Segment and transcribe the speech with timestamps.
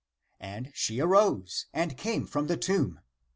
[0.39, 3.01] "And she arose and came from the tomb.